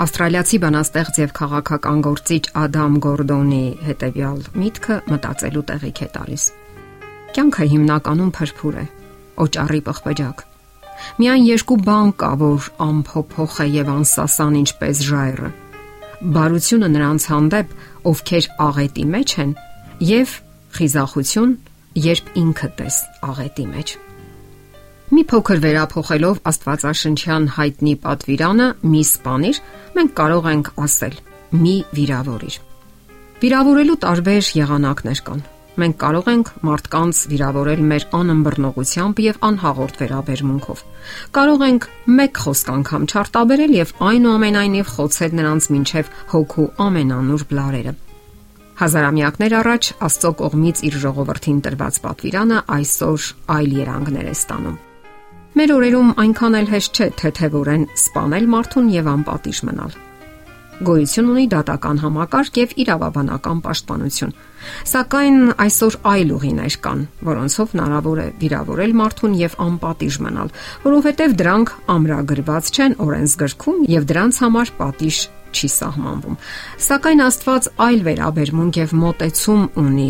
[0.00, 6.46] Ավստրալիացի բանաստեղծ եւ քաղաքական գործիչ Ադամ Գորդոնի հետեւյալ միտքը մտածելու տեղիք է տալիս։
[7.36, 8.86] Կյանքը հիմնականում փրփուր է,
[9.44, 10.42] օճառի պղպջակ։
[11.20, 15.54] Միայն երկու բան կա, որ ամփոփող է եւ անսասան ինչպես ժայռը։
[16.40, 17.74] Բարությունը նրանց հանդեպ,
[18.10, 19.56] ովքեր աղետի մեջ են,
[20.16, 20.36] եւ
[20.80, 21.58] խիզախություն,
[22.08, 23.98] երբ ինքդ ես աղետի մեջ։
[25.10, 29.56] Մի փոքր վերափոխելով Աստվածաշնչյան հայտնի պատվիրանը՝ մի սpanիր,
[29.96, 31.14] մենք կարող ենք ասել՝
[31.62, 32.58] մի վիրավորիր։
[33.40, 35.40] Վիրավորելու տարբեր եղանակներ կան։
[35.80, 40.84] Մենք կարող ենք մարդկանց վիրավորել մեր անըմբռնողությամբ եւ անհաղորդ վերաբերմունքով։
[41.40, 41.88] Կարող ենք
[42.20, 47.96] մեկ խոսք անգամ չարտաբերել եւ այնուամենայնիվ խոցել նրանց մինչև հոգու ամենանուր բլարերը։
[48.80, 54.78] Հազարամյակներ առաջ Աստծո կողմից իր ժողովրդին տրված պատվիրանը այսօր այլ երանգներ է ստանում։
[55.50, 59.96] Մեր օրերում այնքան էլ հեշտ չէ թեթևորեն սپانել մարդուն եւ անպատիժ մնալ։
[60.86, 64.34] Գոյություն ունի դատական համակարգ եւ իրավաբանական պաշտպանություն։
[64.90, 70.54] Սակայն այսօր այլ ուղիներ կան, որոնցով հնարավոր է վիրավորել մարդուն եւ անպատիժ մնալ,
[70.86, 75.20] որովհետեւ դրանք ամրագրված չեն օրենսգրքում եւ դրանց համար պատիժ
[75.50, 76.40] չի սահմանվում։
[76.86, 80.08] Սակայն Աստված այլ վերաբերմունք եւ մտեցում ունի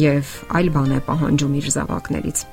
[0.00, 2.44] եւ այլ բան է պահանջում իր զավակներից։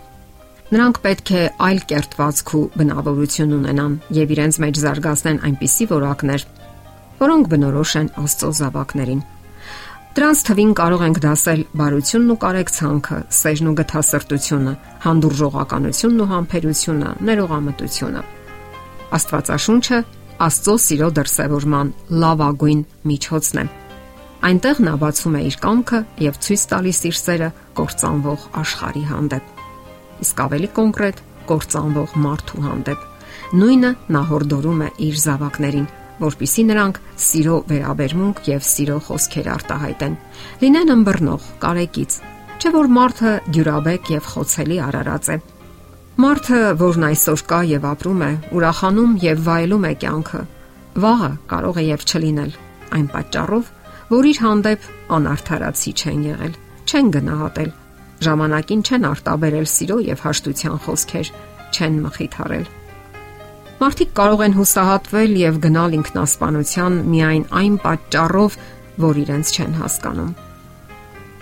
[0.70, 6.44] Նրանք պետք է այլ կերտվածք ու բնավորություն ունենան եւ իրենց մեջ զարգացնեն այնպիսի որակներ,
[7.22, 9.23] որոնք բնորոշ են Աստծո զավակներին։
[10.20, 14.73] Դրանց թվին կարող ենք դասել բարությունն ու կարեկցանքը, սերն ու գթասրտությունը,
[15.09, 18.23] հանդուրժողականությունն ու համբերությունը, ներողամտությունը։
[19.17, 20.00] Աստվածաշունչը
[20.50, 23.70] Աստծո սիրո դրսևորման լավագույն միջոցն է։
[24.50, 29.59] Այնտեղ նա բացում է իր կամքը եւ ցույց տալիս իր սերը կործանվող աշխարհի հանդեպ
[30.25, 33.06] իսկ ավելի կոնկրետ կործանվող մարդու հանդեպ։
[33.59, 35.88] Նույնը նա հորդորում է իր զավակներին,
[36.20, 40.17] որpիսի նրանք սիրո վերաբերմունք եւ սիրո խոսքեր արտահայտեն։
[40.64, 42.17] Լինեն ըմբռնող, կարեկից,
[42.60, 45.38] չէ որ մարդը դյուրաբեկ եւ խոցելի արարած է։
[46.20, 50.42] Մարդը, որն այսօր կա եւ ապրում է, ուրախանում եւ վայելում է կյանքը,
[50.99, 52.52] վաղը կարող է եւ չլինել։
[52.99, 53.70] Այն պատճառով,
[54.10, 56.54] որ իր հանդեպ անարթարացի չեն եղել,
[56.89, 57.71] չեն գնահատել,
[58.20, 61.28] Ժամանակին չեն արտաբերել սիրո եւ հաշտության խոսքեր,
[61.72, 62.66] չեն մխիթարել։
[63.80, 68.58] Մարդիկ կարող են հուսահատվել եւ գնալ ինքնասպանության միայն այն պատճառով,
[69.00, 70.34] որ իրենց չեն հասկանում։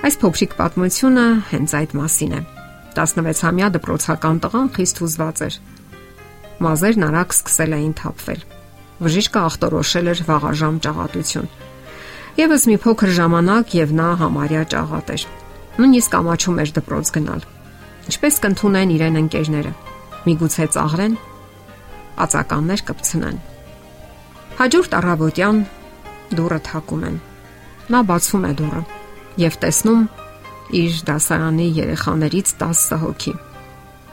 [0.06, 2.42] Այս փոքրիկ պատմությունը հենց այդ մասին է։
[2.98, 5.58] 16-ամյա դպրոցական տղան խիստ հուզված էր։
[6.68, 8.46] Մազերն արագ սկսել էին թափվել։
[9.02, 11.52] Վժիշկը ախտորոշել էր վաղաժամ ճաղատություն։
[12.38, 15.28] Եվս մի փոքր ժամանակ եւ նա համարյա ճաղատ էր
[15.78, 17.46] նույնիսկ ամաչում էր դպրոց գնալ։
[18.08, 19.74] Ինչպես կընդունեն իրեն ընկերները։
[20.28, 21.18] Միգուցե ծաղրեն,
[22.28, 23.42] ածականներ կպցնեն։
[24.58, 25.60] Հաջորդ առավոտյան
[26.38, 27.20] դուռը թակում են։
[27.94, 28.82] Նա բացում է դուռը
[29.38, 30.02] եւ տեսնում
[30.82, 33.34] իր դասարանի երեխաներից 10 հոգի։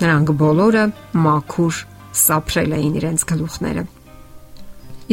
[0.05, 0.85] Նրանք բոլորը
[1.25, 1.81] մաքուր
[2.25, 3.85] սափրել էին իրենց գլուխները։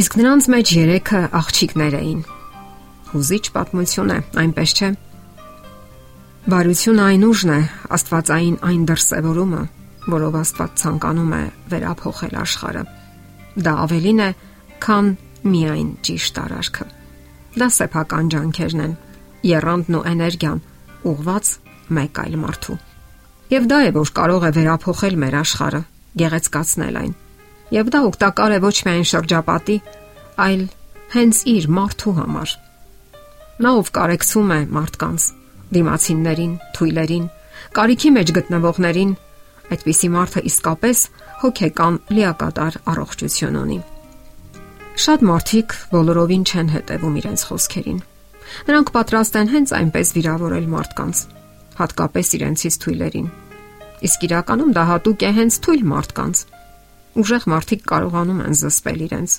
[0.02, 2.20] Իսկ նրանց մեջ 3-ը աղջիկներ էին։
[3.12, 4.90] Հուզիչ պատմություն է, այնպես չէ։
[6.52, 7.60] Բարությունը այն ուժն է,
[7.96, 9.62] Աստվածային այն դրսևորումը,
[10.12, 11.40] որով Աստված ցանկանում է
[11.72, 12.82] վերափոխել աշխարհը։
[13.68, 14.28] Դա ավելին է,
[14.84, 15.08] քան
[15.54, 16.90] միայն ճիշտ արարքը։
[17.56, 18.98] Դա սեփական ջանքերն են,
[19.48, 20.62] երանդն ու էներգիան
[21.14, 21.56] ուղված
[21.96, 22.80] մեկ այլ մարդու։
[23.56, 25.84] Եվ դա է, որ կարող է վերափոխել մեր աշխարհը,
[26.20, 27.14] գեղեցկացնել այն։
[27.80, 29.78] Եվ դա օգտակար է ոչ միայն շրջապատի,
[30.52, 30.64] այլ
[31.16, 32.58] հենց իր մարդու համար։
[33.62, 35.36] Նա ով կարեկցում է մարդկանց
[35.76, 37.26] դիմացիններին, թույլերին,
[37.78, 39.12] կարիքի մեջ գտնվողներին,
[39.72, 41.04] այդպիսի մարդը իսկապես
[41.42, 43.78] հոգեկան լիակատար առողջություն ունի։
[45.02, 48.02] Շատ մարդիկ բոլորովին չեն հետևում իրենց խոսքերին։
[48.68, 51.22] Նրանք պատրաստ են հենց այնպես վիրավորել մարդկանց,
[51.80, 53.30] հատկապես իրենցից թույլերին։
[54.02, 56.44] Իսկ իրականում դա հատուկ է հենց թույլ մարդկանց։
[57.22, 59.32] Ուժեղ մարդիկ կարողանում են զսպել իրենց։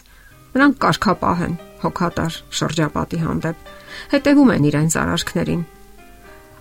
[0.53, 3.71] Նրանք կարկապահ են, հոգատար շրջապատի հանդեպ,
[4.13, 5.63] հետևում են իրենց արարքներին,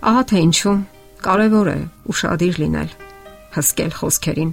[0.02, 0.74] Ահա թե ինչու
[1.22, 1.78] կարևոր է
[2.10, 2.94] ուրախadir լինել
[3.54, 4.48] հսկել խոսքերին։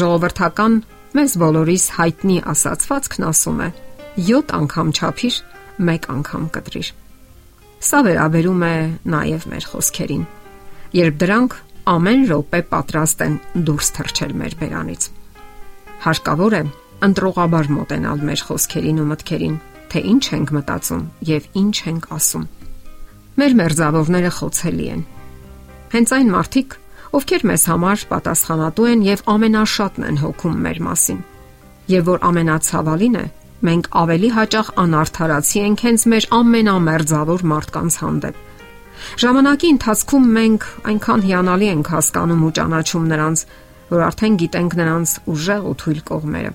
[0.00, 0.74] Ժողովրդական
[1.18, 3.68] մեզ բոլորիս հայտնի ասացվածքն ասում է.
[4.30, 5.38] 7 անգամ չափիր,
[5.82, 6.90] 1 անգամ կտրիր։
[7.90, 8.74] Սա վերաբերում է
[9.14, 10.24] նաև մեր խոսքերին,
[11.00, 11.58] երբ դրանք
[11.90, 13.36] ամեն րոպե պատրաստ են
[13.66, 15.10] դուրս թռչել մեր բերանից։
[16.06, 16.62] Հարկավոր է
[17.10, 19.60] ընտրողաբար մոտենալ մեր խոսքերին ու մտքերին,
[19.90, 21.04] թե ինչ ենք մտածում
[21.34, 22.48] եւ ինչ ենք ասում
[23.38, 25.02] մեր մերձավորները խոցելի են։
[25.90, 26.76] Հենց այն մարդիկ,
[27.20, 31.20] ովքեր մեզ համար պատասխանատու են եւ ամենաշատն են հոգում մեր մասին։
[31.90, 33.24] Եվ որ ամենացավալին է,
[33.70, 38.46] մենք ավելի հաճախ անարթարացի ենք հենց մեր ամենամերձավոր մարդկանց հանդեպ։
[39.20, 43.44] Ժամանակի ընթացքում մենք այնքան հիանալի ենք հասկանում ու ճանաչում նրանց,
[43.90, 46.52] որ արդեն գիտենք նրանց ուժեղ ու թույլ կողմերը։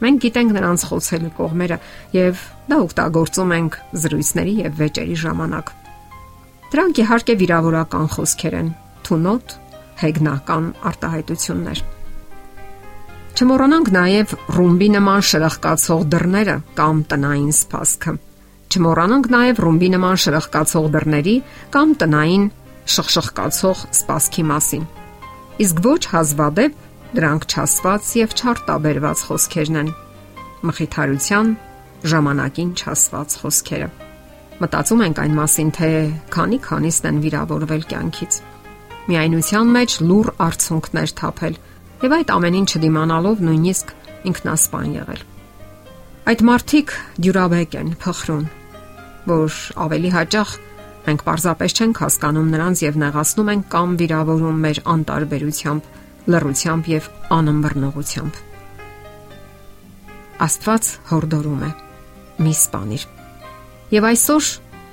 [0.00, 1.78] Մենք գիտենք նրանց խոցելի կողմերը
[2.16, 5.79] եւ դա օգտագործում ենք զրույցների եւ վեճերի ժամանակ։
[6.70, 8.68] Դրանք իհարկե վիրավորական խոսքեր են,
[9.06, 9.54] թունոտ,
[10.00, 11.80] հեգնական արտահայտություններ։
[13.40, 18.12] Չմոռանանք նաև ռումբի նման շրխկացող դռները կամ տնային սպասքը։
[18.70, 21.34] Չմոռանանք նաև ռումբի նման շրխկացող դռների
[21.74, 22.44] կամ տնային
[22.94, 24.84] շխշխկացող սպասքի մասին։
[25.64, 26.84] Իսկ ոչ հազվադեպ
[27.16, 29.90] դրանք չասված եւ չարտաբերված խոսքերն են։
[30.70, 31.50] Մխիթարության
[32.14, 33.90] ժամանակին չասված խոսքերը
[34.60, 35.88] մտածում ենք այն մասին, թե
[36.34, 38.38] քանի քանիսն են վիրավորվել կյանքից։
[39.08, 41.54] Միայնության մեջ լուր արցունքներ թափել
[42.04, 43.92] եւ այդ ամենին չդիմանալով նույնիսկ
[44.30, 45.22] ինքնասպան եղել։
[46.30, 46.92] Այդ մարդիկ
[47.24, 48.44] դյուրաբեկ են փխրուն,
[49.30, 50.52] որ ավելի հաճախ
[51.08, 55.88] մենք պարզապես չենք հասկանում նրանց եւ նեղացնում ենք կամ վիրավորում մեր անտարբերությամբ,
[56.30, 57.08] լռությամբ եւ
[57.40, 58.42] անըմբռնողությամբ։
[60.44, 61.70] Աստված հորդորում է.
[62.40, 63.19] մի սպանիր
[63.90, 64.48] Եվ այսօր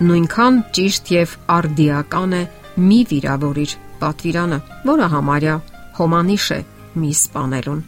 [0.10, 2.40] նույնքան ճիշտ եւ արդիական է
[2.82, 4.58] մի վիրավորիր պատվիրանը,
[4.90, 5.58] որը համարյա
[5.98, 6.58] հոմանիշ է
[6.98, 7.84] մի սپانելուն։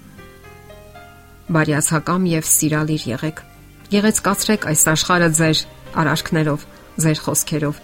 [1.55, 3.41] Բարյացակամ եւ սիրալիր եղեք։
[3.89, 5.63] Գեղեցկացրեք այս աշխարհը ձեր
[6.03, 6.65] արարքներով,
[7.01, 7.79] ձեր խոսքերով։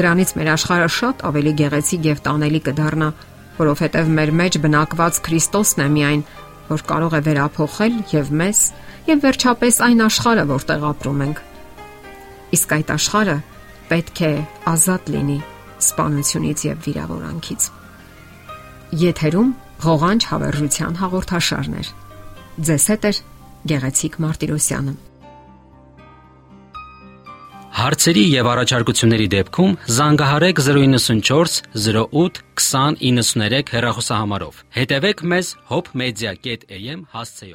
[0.00, 3.10] Դրանից մեր աշխարհը շատ ավելի գեղեցիկ եւ տանելի կդառնա,
[3.60, 6.24] որովհետեւ մեր մեջ բնակված Քրիստոսն է միայն,
[6.72, 8.64] որ կարող է վերափոխել եւ մեզ,
[9.12, 11.44] եւ վերջապես այն աշխարհը, որտեղ ապրում ենք,
[12.54, 13.36] Իսկ այդ աշխարհը
[13.90, 14.32] պետք է
[14.70, 15.38] ազատ լինի
[15.86, 17.68] սպանությունից եւ վիրավորանքից։
[19.06, 19.50] Եթերում
[19.86, 21.90] ղողանջ հավերժության հաղորդաշարներ։
[22.66, 23.12] Ձեզ հետ է
[23.66, 24.94] Գեղեցիկ Մարտիրոսյանը։
[27.76, 37.54] Հարցերի եւ առաջարկությունների դեպքում զանգահարեք 094 08 2093 հեռախոսահամարով։ Հետևեք մեզ hopmedia.am հասցեով։